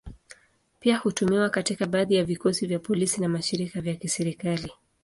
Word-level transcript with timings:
Pia 0.79 0.97
hutumiwa 0.97 1.49
katika 1.49 1.85
baadhi 1.85 2.15
ya 2.15 2.23
vikosi 2.25 2.65
vya 2.67 2.79
polisi 2.79 3.21
na 3.21 3.29
mashirika 3.29 3.79
ya 3.79 3.95
kiserikali. 3.95 4.71